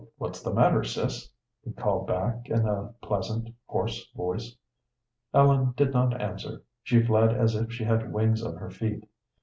[0.17, 1.29] what's the matter, sis?"
[1.63, 4.55] he called back, in a pleasant, hoarse voice.
[5.31, 9.07] Ellen did not answer; she fled as if she had wings on her feet.